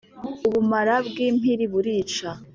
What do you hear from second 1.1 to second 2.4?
impiri burica